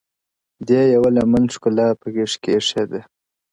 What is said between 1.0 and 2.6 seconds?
لمن ښكلا په غېږ كي